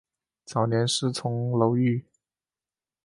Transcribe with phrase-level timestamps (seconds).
[0.45, 2.03] 早年师从楼郁。